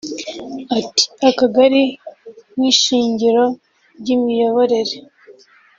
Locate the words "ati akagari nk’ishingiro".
0.79-3.45